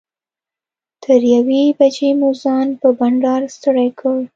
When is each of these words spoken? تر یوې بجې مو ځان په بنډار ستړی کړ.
تر 1.03 1.21
یوې 1.33 1.63
بجې 1.79 2.09
مو 2.19 2.29
ځان 2.43 2.67
په 2.81 2.87
بنډار 2.99 3.41
ستړی 3.55 3.89
کړ. 3.99 4.17